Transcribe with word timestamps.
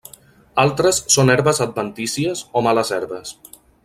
Altres 0.61 1.01
són 1.15 1.29
herbes 1.33 1.61
adventícies 1.67 2.41
o 2.59 2.65
males 2.69 2.91
herbes. 2.99 3.35